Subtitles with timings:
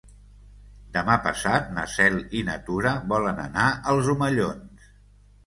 [0.95, 4.91] Demà passat na Cel i na Tura volen anar als Omellons.